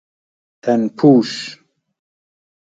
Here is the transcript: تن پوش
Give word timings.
تن 0.63 0.81
پوش 0.97 1.29